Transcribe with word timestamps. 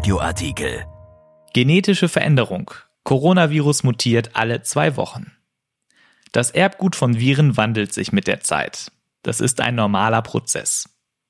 Audioartikel. 0.00 0.86
Genetische 1.52 2.08
Veränderung. 2.08 2.70
Coronavirus 3.04 3.82
mutiert 3.82 4.30
alle 4.34 4.62
zwei 4.62 4.96
Wochen. 4.96 5.32
Das 6.32 6.50
Erbgut 6.50 6.96
von 6.96 7.18
Viren 7.18 7.58
wandelt 7.58 7.92
sich 7.92 8.10
mit 8.10 8.26
der 8.26 8.40
Zeit. 8.40 8.90
Das 9.22 9.40
ist 9.40 9.60
ein 9.60 9.74
normaler 9.74 10.22
Prozess. 10.22 10.88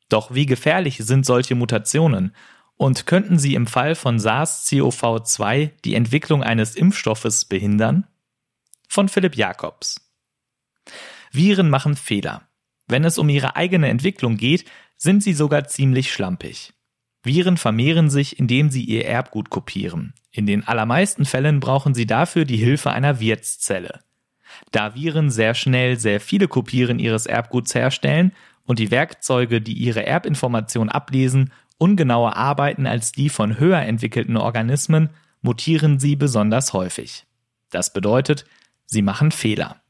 Doch 0.09 0.33
wie 0.33 0.47
gefährlich 0.47 0.99
sind 0.99 1.27
solche 1.27 1.57
Mutationen 1.57 2.33
und 2.77 3.07
könnten 3.07 3.39
sie 3.39 3.55
im 3.55 3.67
Fall 3.67 3.97
von 3.97 4.19
SARS-CoV-2 4.19 5.73
die 5.85 5.97
Entwicklung 5.97 6.45
eines 6.45 6.77
Impfstoffes 6.77 7.47
behindern? 7.47 8.07
Von 8.89 9.09
Philipp 9.09 9.37
Jacobs. 9.37 10.01
Viren 11.33 11.69
machen 11.69 11.97
Fehler. 11.97 12.49
Wenn 12.87 13.05
es 13.05 13.19
um 13.19 13.29
ihre 13.29 13.57
eigene 13.57 13.89
Entwicklung 13.89 14.37
geht, 14.37 14.65
sind 14.97 15.23
sie 15.23 15.33
sogar 15.33 15.67
ziemlich 15.67 16.13
schlampig. 16.13 16.73
Viren 17.23 17.57
vermehren 17.57 18.09
sich, 18.09 18.39
indem 18.39 18.71
sie 18.71 18.85
ihr 18.85 19.05
Erbgut 19.05 19.51
kopieren. 19.51 20.15
In 20.31 20.47
den 20.47 20.67
allermeisten 20.67 21.25
Fällen 21.25 21.61
brauchen 21.61 21.95
sie 21.95 22.07
dafür 22.07 22.45
die 22.45 22.57
Hilfe 22.57 22.91
einer 22.91 23.21
Wirtszelle. 23.21 24.01
Da 24.73 24.95
Viren 24.95 25.31
sehr 25.31 25.55
schnell 25.55 25.99
sehr 25.99 26.21
viele 26.21 26.49
Kopien 26.49 26.99
ihres 26.99 27.27
Erbguts 27.27 27.75
herstellen 27.75 28.33
und 28.65 28.79
die 28.79 28.91
Werkzeuge, 28.91 29.61
die 29.61 29.75
ihre 29.75 30.07
Erbinformation 30.07 30.89
ablesen, 30.89 31.53
ungenauer 31.79 32.37
arbeiten 32.37 32.87
als 32.87 33.13
die 33.13 33.29
von 33.29 33.59
höher 33.59 33.81
entwickelten 33.81 34.37
Organismen, 34.37 35.11
mutieren 35.43 35.99
sie 35.99 36.17
besonders 36.17 36.73
häufig. 36.73 37.27
Das 37.71 37.93
bedeutet, 37.93 38.45
sie 38.87 39.03
machen 39.03 39.31
Fehler. 39.31 39.81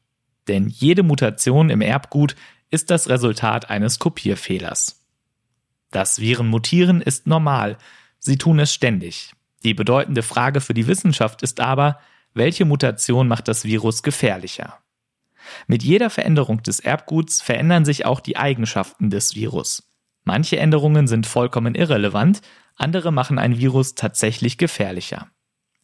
Denn 0.49 0.69
jede 0.69 1.03
Mutation 1.03 1.71
im 1.71 1.81
Erbgut 1.81 2.37
ist 2.71 2.91
das 2.91 3.09
Resultat 3.09 3.71
eines 3.71 3.99
Kopierfehlers. 3.99 5.00
Das 5.91 6.21
Viren 6.21 6.49
mutieren 6.49 7.01
ist 7.01 7.27
normal, 7.27 7.77
sie 8.19 8.39
tun 8.39 8.59
es 8.61 8.73
ständig. 8.73 9.33
Die 9.65 9.75
bedeutende 9.75 10.23
Frage 10.23 10.61
für 10.61 10.75
die 10.75 10.87
Wissenschaft 10.87 11.43
ist 11.43 11.61
aber, 11.61 11.99
welche 12.33 12.65
Mutation 12.65 13.29
macht 13.29 13.49
das 13.49 13.65
Virus 13.65 14.03
gefährlicher? 14.03 14.79
Mit 15.67 15.83
jeder 15.83 16.11
Veränderung 16.11 16.63
des 16.63 16.81
Erbguts 16.81 17.43
verändern 17.43 17.85
sich 17.85 18.07
auch 18.07 18.21
die 18.21 18.37
Eigenschaften 18.37 19.11
des 19.11 19.35
Virus. 19.35 19.91
Manche 20.25 20.59
Änderungen 20.59 21.07
sind 21.09 21.27
vollkommen 21.27 21.75
irrelevant, 21.75 22.41
andere 22.77 23.11
machen 23.11 23.39
ein 23.39 23.59
Virus 23.59 23.95
tatsächlich 23.95 24.59
gefährlicher. 24.59 25.29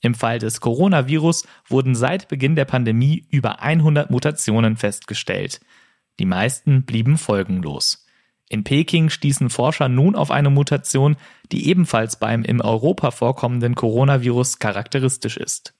Im 0.03 0.15
Fall 0.15 0.39
des 0.39 0.61
Coronavirus 0.61 1.47
wurden 1.69 1.95
seit 1.95 2.29
Beginn 2.29 2.55
der 2.55 2.65
Pandemie 2.65 3.27
über 3.31 3.61
100 3.61 4.11
Mutationen 4.11 4.77
festgestellt. 4.77 5.61
Die 6.19 6.27
meisten 6.27 6.85
blieben 6.85 7.19
folgenlos. 7.19 8.06
In 8.48 8.64
Peking 8.64 9.11
stießen 9.11 9.50
Forscher 9.50 9.89
nun 9.89 10.14
auf 10.14 10.30
eine 10.30 10.50
Mutation, 10.50 11.16
die 11.50 11.69
ebenfalls 11.69 12.19
beim 12.19 12.44
im 12.44 12.61
Europa 12.61 13.11
vorkommenden 13.11 13.75
Coronavirus 13.75 14.58
charakteristisch 14.58 15.36
ist. 15.36 15.75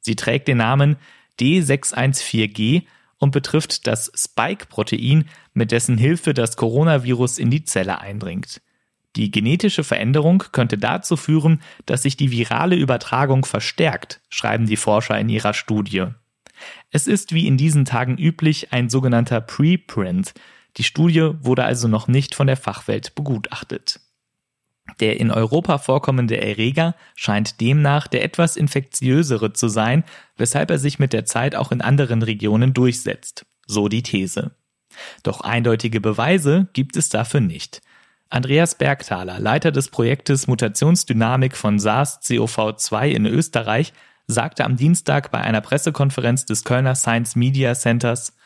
Sie 0.00 0.16
trägt 0.16 0.48
den 0.48 0.58
Namen 0.58 0.96
D614G 1.40 2.82
und 3.18 3.30
betrifft 3.30 3.86
das 3.86 4.10
Spike-Protein, 4.14 5.26
mit 5.52 5.72
dessen 5.72 5.98
Hilfe 5.98 6.34
das 6.34 6.56
Coronavirus 6.56 7.38
in 7.38 7.50
die 7.50 7.64
Zelle 7.64 8.00
eindringt. 8.00 8.60
Die 9.16 9.30
genetische 9.30 9.82
Veränderung 9.82 10.44
könnte 10.52 10.78
dazu 10.78 11.16
führen, 11.16 11.62
dass 11.86 12.02
sich 12.02 12.16
die 12.16 12.30
virale 12.30 12.76
Übertragung 12.76 13.44
verstärkt, 13.44 14.20
schreiben 14.28 14.66
die 14.66 14.76
Forscher 14.76 15.18
in 15.18 15.28
ihrer 15.28 15.52
Studie. 15.52 16.06
Es 16.90 17.06
ist 17.06 17.32
wie 17.32 17.46
in 17.46 17.56
diesen 17.56 17.84
Tagen 17.84 18.18
üblich 18.18 18.72
ein 18.72 18.88
sogenannter 18.88 19.40
Preprint. 19.40 20.34
Die 20.76 20.84
Studie 20.84 21.32
wurde 21.40 21.64
also 21.64 21.88
noch 21.88 22.08
nicht 22.08 22.34
von 22.34 22.46
der 22.46 22.56
Fachwelt 22.56 23.14
begutachtet. 23.14 24.00
Der 24.98 25.20
in 25.20 25.30
Europa 25.30 25.78
vorkommende 25.78 26.40
Erreger 26.40 26.94
scheint 27.14 27.60
demnach 27.60 28.06
der 28.06 28.24
etwas 28.24 28.56
infektiösere 28.56 29.52
zu 29.52 29.68
sein, 29.68 30.04
weshalb 30.36 30.70
er 30.70 30.78
sich 30.78 30.98
mit 30.98 31.12
der 31.12 31.24
Zeit 31.24 31.54
auch 31.54 31.70
in 31.70 31.80
anderen 31.80 32.22
Regionen 32.22 32.74
durchsetzt. 32.74 33.46
So 33.66 33.88
die 33.88 34.02
These. 34.02 34.52
Doch 35.22 35.40
eindeutige 35.42 36.00
Beweise 36.00 36.68
gibt 36.72 36.96
es 36.96 37.08
dafür 37.08 37.40
nicht. 37.40 37.82
Andreas 38.28 38.76
Bergthaler, 38.76 39.40
Leiter 39.40 39.72
des 39.72 39.88
Projektes 39.88 40.46
Mutationsdynamik 40.46 41.56
von 41.56 41.78
SARS-CoV-2 41.78 43.08
in 43.08 43.26
Österreich, 43.26 43.92
sagte 44.26 44.64
am 44.64 44.76
Dienstag 44.76 45.30
bei 45.30 45.40
einer 45.40 45.60
Pressekonferenz 45.60 46.46
des 46.46 46.64
Kölner 46.64 46.94
Science 46.94 47.34
Media 47.34 47.74
Centers, 47.74 48.36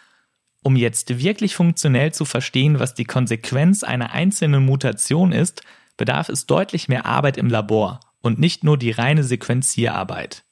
um 0.64 0.76
jetzt 0.76 1.19
wirklich 1.22 1.54
funktionell 1.54 2.12
zu 2.12 2.25
verstehen, 2.25 2.80
was 2.80 2.94
die 2.94 3.04
Konsequenz 3.04 3.84
einer 3.84 4.12
einzelnen 4.12 4.64
Mutation 4.64 5.30
ist, 5.30 5.62
bedarf 5.98 6.30
es 6.30 6.47
deutlich 6.47 6.88
mehr 6.88 7.04
Arbeit 7.04 7.36
im 7.36 7.48
Labor 7.48 8.00
und 8.22 8.38
nicht 8.38 8.64
nur 8.64 8.78
die 8.78 8.91
reine 8.91 9.22
Sequenzierarbeit. 9.22 10.42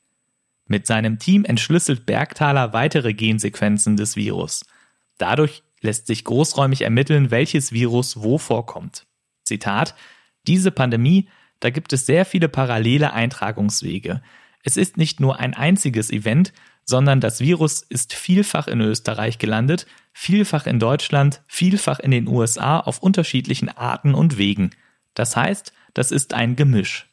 Mit 0.66 0.86
seinem 0.86 1.18
Team 1.18 1.46
entschlüsselt 1.46 2.04
Bergthaler 2.04 2.74
weitere 2.74 3.14
Gensequenzen 3.14 3.96
des 3.96 4.14
Virus. 4.14 4.66
Dadurch 5.16 5.62
lässt 5.80 6.06
sich 6.06 6.24
großräumig 6.24 6.82
ermitteln, 6.82 7.30
welches 7.30 7.72
Virus 7.72 8.22
wo 8.22 8.36
vorkommt. 8.36 9.06
Zitat, 9.44 9.94
diese 10.46 10.70
Pandemie, 10.70 11.30
da 11.58 11.70
gibt 11.70 11.94
es 11.94 12.04
sehr 12.04 12.26
viele 12.26 12.50
parallele 12.50 13.14
Eintragungswege. 13.14 14.20
Es 14.62 14.76
ist 14.76 14.98
nicht 14.98 15.20
nur 15.20 15.40
ein 15.40 15.54
einziges 15.54 16.10
Event, 16.10 16.52
sondern 16.84 17.20
das 17.20 17.40
Virus 17.40 17.82
ist 17.82 18.12
vielfach 18.12 18.66
in 18.66 18.80
Österreich 18.80 19.38
gelandet, 19.38 19.86
vielfach 20.12 20.66
in 20.66 20.78
Deutschland, 20.78 21.42
vielfach 21.46 21.98
in 21.98 22.10
den 22.10 22.28
USA 22.28 22.80
auf 22.80 22.98
unterschiedlichen 22.98 23.68
Arten 23.68 24.14
und 24.14 24.38
Wegen. 24.38 24.70
Das 25.14 25.36
heißt, 25.36 25.72
das 25.94 26.10
ist 26.10 26.34
ein 26.34 26.56
Gemisch. 26.56 27.08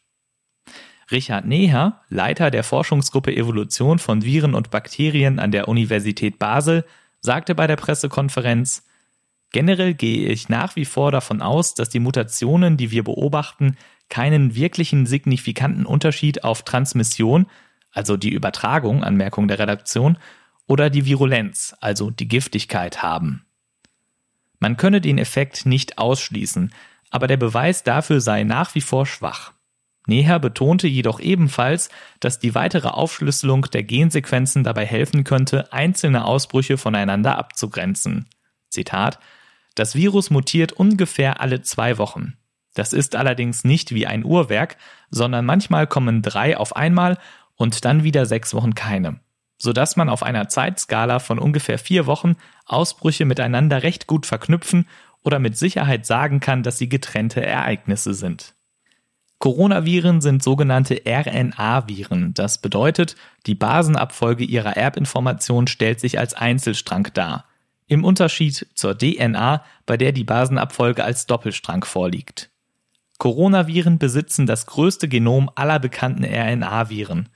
Richard 1.12 1.46
Neher, 1.46 2.02
Leiter 2.10 2.52
der 2.52 2.64
Forschungsgruppe 2.64 3.36
Evolution 3.36 4.00
von 4.00 4.24
Viren 4.24 4.54
und 4.54 4.70
Bakterien 4.70 5.40
an 5.40 5.52
der 5.52 5.68
Universität 5.68 6.38
Basel, 6.38 6.86
sagte 7.20 7.56
bei 7.56 7.68
der 7.68 7.78
Pressekonferenz, 7.78 8.84
Generell 9.52 9.96
gehe 9.96 10.30
ich 10.30 10.48
nach 10.48 10.76
wie 10.76 10.86
vor 10.86 11.12
davon 11.12 11.42
aus, 11.42 11.74
dass 11.74 11.90
die 11.90 12.00
Mutationen, 12.00 12.78
die 12.78 12.92
wir 12.92 13.04
beobachten, 13.04 13.78
keinen 14.08 14.56
wirklichen 14.56 15.06
signifikanten 15.08 15.88
Unterschied 15.88 16.44
auf 16.44 16.64
Transmission, 16.64 17.48
also 17.92 18.18
die 18.18 18.30
Übertragung, 18.32 19.04
Anmerkung 19.04 19.48
der 19.48 19.60
Redaktion, 19.60 20.18
oder 20.68 20.90
die 20.90 21.06
Virulenz, 21.06 21.76
also 21.82 22.12
die 22.12 22.28
Giftigkeit 22.28 23.02
haben. 23.02 23.46
Man 24.60 24.78
könne 24.78 25.02
den 25.02 25.18
Effekt 25.18 25.66
nicht 25.66 25.98
ausschließen, 25.98 26.74
aber 27.10 27.28
der 27.28 27.38
Beweis 27.38 27.84
dafür 27.84 28.22
sei 28.22 28.44
nach 28.44 28.76
wie 28.76 28.82
vor 28.82 29.06
schwach. 29.06 29.54
Neher 30.06 30.40
betonte 30.40 30.88
jedoch 30.88 31.20
ebenfalls, 31.20 31.90
dass 32.20 32.40
die 32.40 32.56
weitere 32.56 32.90
Aufschlüsselung 32.90 33.64
der 33.72 33.84
Gensequenzen 33.84 34.64
dabei 34.64 34.86
helfen 34.86 35.24
könnte, 35.24 35.72
einzelne 35.74 36.26
Ausbrüche 36.26 36.78
voneinander 36.78 37.38
abzugrenzen. 37.38 38.28
Zitat 38.70 39.20
das 39.76 39.96
Virus 39.96 40.30
mutiert 40.30 40.74
ungefähr 40.74 41.40
alle 41.40 41.62
zwei 41.62 41.98
Wochen. 41.98 42.34
Das 42.74 42.92
ist 42.92 43.16
allerdings 43.16 43.64
nicht 43.64 43.94
wie 43.94 44.08
ein 44.08 44.26
Uhrwerk, 44.26 44.76
sondern 45.10 45.46
manchmal 45.46 45.88
kommen 45.88 46.22
drei 46.22 46.58
auf 46.58 46.76
einmal 46.76 47.18
und 47.60 47.86
dann 47.86 48.04
wieder 48.04 48.26
sechs 48.26 48.56
Wochen 48.56 48.74
keine, 48.74 49.20
sodass 49.60 49.96
man 49.96 50.10
auf 50.10 50.24
einer 50.24 50.50
Zeitskala 50.50 51.20
von 51.20 51.38
ungefähr 51.38 51.78
vier 51.78 52.08
Wochen 52.08 52.38
Ausbrüche 52.66 53.26
miteinander 53.26 53.84
recht 53.84 54.08
gut 54.08 54.26
verknüpfen 54.26 54.88
oder 55.22 55.38
mit 55.38 55.58
Sicherheit 55.58 56.08
sagen 56.08 56.40
kann, 56.40 56.64
dass 56.64 56.80
sie 56.80 56.90
getrennte 56.90 57.46
Ereignisse 57.46 58.16
sind. 58.16 58.56
Coronaviren 59.38 60.22
sind 60.22 60.42
sogenannte 60.42 61.02
RNA-Viren. 61.06 62.34
Das 62.34 62.58
bedeutet, 62.58 63.16
die 63.46 63.56
Basenabfolge 63.56 64.44
ihrer 64.44 64.76
Erbinformation 64.76 65.68
stellt 65.68 66.00
sich 66.00 66.18
als 66.18 66.34
Einzelstrang 66.34 67.10
dar 67.14 67.46
im 67.90 68.06
Unterschied 68.06 68.68
zur 68.76 68.98
DNA, 68.98 69.64
bei 69.86 69.98
der 69.98 70.12
die 70.12 70.24
Basenabfolge 70.24 71.04
als 71.04 71.26
Doppelstrang 71.26 71.84
vorliegt. 71.84 72.52
Coronaviren 73.18 73.98
besitzen 73.98 74.46
das 74.46 74.68
größte 74.68 75.10
Genom 75.10 75.50
aller 75.56 75.80
bekannten 75.80 76.24
RNA-Viren. 76.24 77.28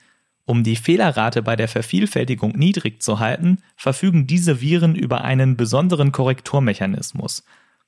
Um 0.45 0.63
die 0.63 0.75
Fehlerrate 0.75 1.41
bei 1.41 1.55
der 1.55 1.67
Vervielfältigung 1.67 2.51
niedrig 2.51 3.01
zu 3.01 3.19
halten, 3.19 3.59
verfügen 3.75 4.27
diese 4.27 4.59
Viren 4.59 4.95
über 4.95 5.23
einen 5.23 5.55
besonderen 5.55 6.11
Korrekturmechanismus. 6.11 7.43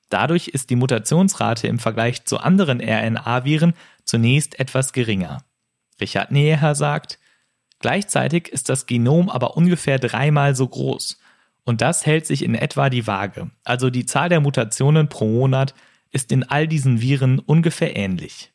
Dadurch 0.08 0.48
ist 0.48 0.70
die 0.70 0.76
Mutationsrate 0.76 1.66
im 1.66 1.78
Vergleich 1.78 2.24
zu 2.24 2.38
anderen 2.38 2.80
RNA-Viren 2.80 3.74
zunächst 4.04 4.58
etwas 4.58 4.92
geringer. 4.92 5.42
Richard 6.00 6.30
Neher 6.30 6.74
sagt, 6.74 7.18
gleichzeitig 7.80 8.48
ist 8.48 8.68
das 8.68 8.86
Genom 8.86 9.28
aber 9.28 9.56
ungefähr 9.56 9.98
dreimal 9.98 10.54
so 10.54 10.66
groß 10.68 11.18
und 11.66 11.80
das 11.80 12.06
hält 12.06 12.26
sich 12.26 12.42
in 12.42 12.54
etwa 12.54 12.88
die 12.88 13.06
Waage. 13.06 13.50
Also 13.64 13.90
die 13.90 14.06
Zahl 14.06 14.28
der 14.28 14.40
Mutationen 14.40 15.08
pro 15.08 15.26
Monat 15.26 15.74
ist 16.12 16.32
in 16.32 16.44
all 16.44 16.68
diesen 16.68 17.00
Viren 17.02 17.40
ungefähr 17.40 17.96
ähnlich. 17.96 18.52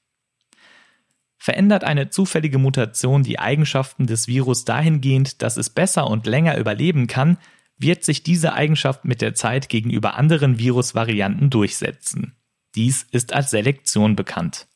Verändert 1.43 1.83
eine 1.83 2.11
zufällige 2.11 2.59
Mutation 2.59 3.23
die 3.23 3.39
Eigenschaften 3.39 4.05
des 4.05 4.27
Virus 4.27 4.63
dahingehend, 4.63 5.41
dass 5.41 5.57
es 5.57 5.71
besser 5.71 6.05
und 6.05 6.27
länger 6.27 6.55
überleben 6.59 7.07
kann, 7.07 7.39
wird 7.79 8.03
sich 8.03 8.21
diese 8.21 8.53
Eigenschaft 8.53 9.05
mit 9.05 9.23
der 9.23 9.33
Zeit 9.33 9.67
gegenüber 9.67 10.13
anderen 10.17 10.59
Virusvarianten 10.59 11.49
durchsetzen. 11.49 12.35
Dies 12.75 13.07
ist 13.09 13.33
als 13.33 13.49
Selektion 13.49 14.15
bekannt. 14.15 14.67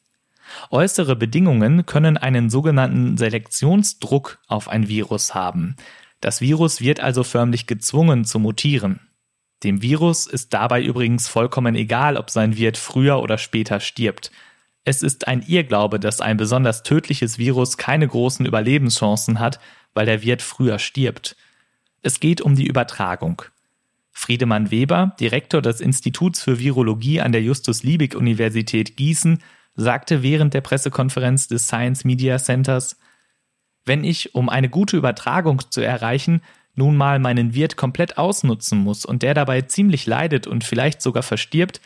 Äußere 0.72 1.16
Bedingungen 1.16 1.86
können 1.86 2.18
einen 2.18 2.50
sogenannten 2.50 3.16
Selektionsdruck 3.16 4.40
auf 4.48 4.68
ein 4.68 4.88
Virus 4.88 5.36
haben. 5.36 5.76
Das 6.20 6.42
Virus 6.42 6.82
wird 6.82 7.00
also 7.00 7.24
förmlich 7.24 7.68
gezwungen 7.68 8.26
zu 8.26 8.40
mutieren. 8.40 9.02
Dem 9.62 9.84
Virus 9.84 10.26
ist 10.26 10.52
dabei 10.56 10.82
übrigens 10.82 11.28
vollkommen 11.28 11.76
egal, 11.76 12.18
ob 12.18 12.32
sein 12.32 12.58
Wirt 12.58 12.78
früher 12.78 13.22
oder 13.22 13.38
später 13.38 13.80
stirbt. 13.80 14.32
Es 14.86 15.02
ist 15.02 15.28
ein 15.28 15.42
Irrglaube, 15.42 16.00
dass 16.00 16.22
ein 16.22 16.38
besonders 16.38 16.84
tödliches 16.84 17.40
Virus 17.40 17.78
keine 17.78 18.08
großen 18.08 18.46
Überlebenschancen 18.46 19.40
hat, 19.40 19.60
weil 19.96 20.06
der 20.06 20.22
Wirt 20.22 20.44
früher 20.44 20.78
stirbt. 20.78 21.36
Es 22.04 22.20
geht 22.20 22.40
um 22.40 22.56
die 22.56 22.68
Übertragung. 22.68 23.42
Friedemann 24.12 24.70
Weber, 24.70 25.16
Direktor 25.20 25.62
des 25.62 25.82
Instituts 25.82 26.42
für 26.42 26.60
Virologie 26.60 27.20
an 27.20 27.32
der 27.32 27.42
Justus-Liebig-Universität 27.42 28.96
Gießen, 28.96 29.42
sagte 29.76 30.22
während 30.22 30.54
der 30.54 30.62
Pressekonferenz 30.62 31.48
des 31.48 31.68
Science 31.68 32.06
Media 32.06 32.38
Centers, 32.38 32.98
wenn 33.86 34.04
ich, 34.04 34.36
um 34.36 34.50
eine 34.50 34.70
gute 34.70 34.98
Übertragung 34.98 35.62
zu 35.70 35.82
erreichen, 35.82 36.42
nun 36.76 36.96
mal 36.96 37.20
meinen 37.20 37.56
Wirt 37.56 37.76
komplett 37.76 38.18
ausnutzen 38.18 38.80
muss 38.80 39.04
und 39.04 39.24
der 39.24 39.34
dabei 39.34 39.62
ziemlich 39.62 40.06
leidet 40.06 40.46
und 40.46 40.64
vielleicht 40.64 41.02
sogar 41.02 41.24
verstirbt, 41.24 41.82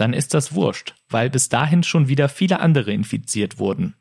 dann 0.00 0.14
ist 0.14 0.32
das 0.32 0.54
wurscht, 0.54 0.94
weil 1.10 1.28
bis 1.28 1.50
dahin 1.50 1.82
schon 1.82 2.08
wieder 2.08 2.30
viele 2.30 2.60
andere 2.60 2.90
infiziert 2.90 3.58
wurden. 3.58 3.96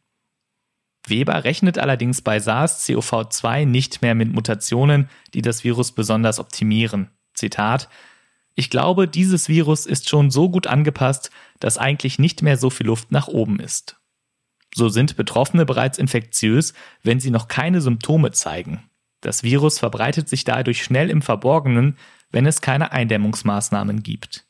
Weber 1.06 1.44
rechnet 1.44 1.78
allerdings 1.78 2.22
bei 2.22 2.38
SARS-CoV-2 2.38 3.66
nicht 3.66 4.02
mehr 4.02 4.16
mit 4.16 4.32
Mutationen, 4.32 5.10
die 5.34 5.42
das 5.42 5.64
Virus 5.66 5.92
besonders 5.92 6.40
optimieren. 6.40 7.10
Zitat 7.34 7.90
Ich 8.56 8.70
glaube, 8.70 9.08
dieses 9.10 9.50
Virus 9.50 9.86
ist 9.86 10.08
schon 10.08 10.32
so 10.32 10.50
gut 10.50 10.68
angepasst, 10.68 11.32
dass 11.60 11.78
eigentlich 11.78 12.18
nicht 12.18 12.44
mehr 12.44 12.56
so 12.56 12.70
viel 12.70 12.88
Luft 12.88 13.12
nach 13.12 13.28
oben 13.28 13.60
ist. 13.60 14.00
So 14.74 14.88
sind 14.88 15.18
Betroffene 15.18 15.66
bereits 15.66 15.98
infektiös, 15.98 16.74
wenn 17.04 17.20
sie 17.20 17.32
noch 17.32 17.48
keine 17.48 17.82
Symptome 17.82 18.32
zeigen. 18.32 18.90
Das 19.22 19.44
Virus 19.44 19.80
verbreitet 19.80 20.30
sich 20.30 20.46
dadurch 20.46 20.84
schnell 20.84 21.10
im 21.10 21.22
Verborgenen, 21.22 21.98
wenn 22.32 22.46
es 22.46 22.62
keine 22.62 22.92
Eindämmungsmaßnahmen 22.94 24.04
gibt. 24.04 24.49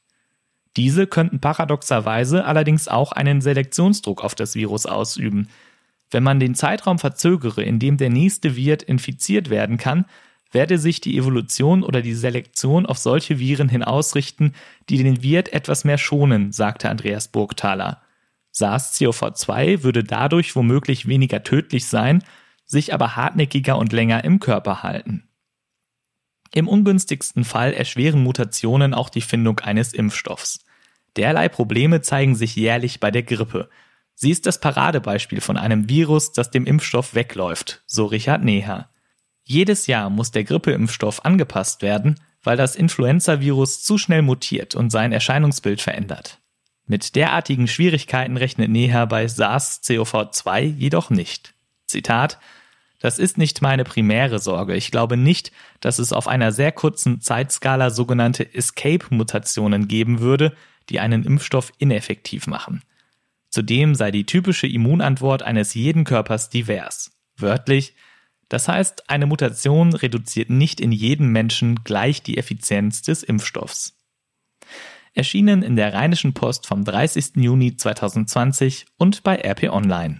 Diese 0.77 1.07
könnten 1.07 1.39
paradoxerweise 1.39 2.45
allerdings 2.45 2.87
auch 2.87 3.11
einen 3.11 3.41
Selektionsdruck 3.41 4.23
auf 4.23 4.35
das 4.35 4.55
Virus 4.55 4.85
ausüben. 4.85 5.49
Wenn 6.11 6.23
man 6.23 6.39
den 6.39 6.55
Zeitraum 6.55 6.99
verzögere, 6.99 7.63
in 7.63 7.79
dem 7.79 7.97
der 7.97 8.09
nächste 8.09 8.55
Wirt 8.55 8.83
infiziert 8.83 9.49
werden 9.49 9.77
kann, 9.77 10.05
werde 10.51 10.77
sich 10.77 10.99
die 11.01 11.17
Evolution 11.17 11.83
oder 11.83 12.01
die 12.01 12.13
Selektion 12.13 12.85
auf 12.85 12.97
solche 12.97 13.39
Viren 13.39 13.69
hin 13.69 13.83
ausrichten, 13.83 14.53
die 14.89 15.01
den 15.03 15.21
Wirt 15.21 15.53
etwas 15.53 15.83
mehr 15.83 15.97
schonen, 15.97 16.51
sagte 16.51 16.89
Andreas 16.89 17.27
Burgthaler. 17.27 18.01
SARS-CoV-2 18.53 19.83
würde 19.83 20.03
dadurch 20.03 20.55
womöglich 20.55 21.07
weniger 21.07 21.43
tödlich 21.43 21.85
sein, 21.85 22.23
sich 22.65 22.93
aber 22.93 23.15
hartnäckiger 23.15 23.77
und 23.77 23.93
länger 23.93 24.23
im 24.23 24.39
Körper 24.39 24.83
halten. 24.83 25.28
Im 26.51 26.67
ungünstigsten 26.67 27.45
Fall 27.45 27.73
erschweren 27.73 28.23
Mutationen 28.23 28.93
auch 28.93 29.09
die 29.09 29.21
Findung 29.21 29.59
eines 29.59 29.93
Impfstoffs. 29.93 30.65
Derlei 31.15 31.49
Probleme 31.49 32.01
zeigen 32.01 32.35
sich 32.35 32.55
jährlich 32.55 32.99
bei 32.99 33.11
der 33.11 33.23
Grippe. 33.23 33.69
Sie 34.15 34.31
ist 34.31 34.45
das 34.45 34.59
Paradebeispiel 34.59 35.41
von 35.41 35.57
einem 35.57 35.89
Virus, 35.89 36.31
das 36.33 36.51
dem 36.51 36.65
Impfstoff 36.65 37.13
wegläuft, 37.13 37.83
so 37.85 38.05
Richard 38.05 38.43
Neher. 38.43 38.89
Jedes 39.43 39.87
Jahr 39.87 40.09
muss 40.09 40.31
der 40.31 40.43
Grippeimpfstoff 40.43 41.25
angepasst 41.25 41.81
werden, 41.81 42.19
weil 42.43 42.57
das 42.57 42.75
Influenza-Virus 42.75 43.83
zu 43.83 43.97
schnell 43.97 44.21
mutiert 44.21 44.75
und 44.75 44.91
sein 44.91 45.11
Erscheinungsbild 45.11 45.81
verändert. 45.81 46.39
Mit 46.85 47.15
derartigen 47.15 47.67
Schwierigkeiten 47.67 48.37
rechnet 48.37 48.69
Neher 48.69 49.05
bei 49.07 49.25
SARS-CoV-2 49.25 50.61
jedoch 50.61 51.09
nicht. 51.09 51.53
Zitat 51.85 52.39
Das 52.99 53.17
ist 53.17 53.37
nicht 53.37 53.61
meine 53.61 53.85
primäre 53.85 54.39
Sorge. 54.39 54.75
Ich 54.75 54.91
glaube 54.91 55.15
nicht, 55.15 55.51
dass 55.79 55.99
es 55.99 56.11
auf 56.11 56.27
einer 56.27 56.51
sehr 56.51 56.71
kurzen 56.71 57.21
Zeitskala 57.21 57.89
sogenannte 57.89 58.53
Escape-Mutationen 58.53 59.87
geben 59.87 60.19
würde, 60.19 60.53
die 60.89 60.99
einen 60.99 61.23
Impfstoff 61.23 61.71
ineffektiv 61.77 62.45
machen. 62.45 62.83
Zudem 63.49 63.95
sei 63.95 64.11
die 64.11 64.25
typische 64.25 64.67
Immunantwort 64.67 65.43
eines 65.43 65.73
jeden 65.73 66.03
Körpers 66.03 66.49
divers. 66.49 67.11
Wörtlich, 67.37 67.95
das 68.49 68.67
heißt, 68.67 69.09
eine 69.09 69.27
Mutation 69.27 69.93
reduziert 69.93 70.49
nicht 70.49 70.81
in 70.81 70.91
jedem 70.91 71.31
Menschen 71.31 71.83
gleich 71.83 72.21
die 72.21 72.37
Effizienz 72.37 73.01
des 73.01 73.23
Impfstoffs. 73.23 73.95
Erschienen 75.13 75.63
in 75.63 75.75
der 75.75 75.93
Rheinischen 75.93 76.33
Post 76.33 76.67
vom 76.67 76.83
30. 76.83 77.37
Juni 77.37 77.75
2020 77.75 78.85
und 78.97 79.23
bei 79.23 79.35
RP 79.35 79.71
Online. 79.71 80.19